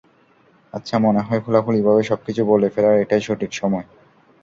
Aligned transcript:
আচ্ছা, 0.73 0.95
মনে 0.97 1.21
হয় 1.21 1.41
খোলাখুলিভাবে 1.41 2.01
সবকিছু 2.03 2.41
বলে 2.45 2.67
ফেলার 2.69 2.95
এটাই 2.99 3.21
সঠিক 3.21 3.51
সময়। 3.53 3.85